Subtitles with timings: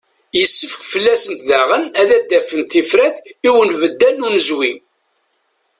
[0.37, 3.17] Yessefk fell-asent daɣen ad d-afent tifrat
[3.47, 4.71] i unbeddal n unezwi.